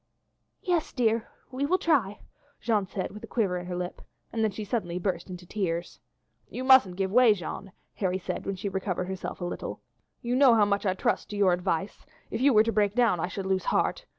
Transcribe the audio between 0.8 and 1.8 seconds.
dear, we will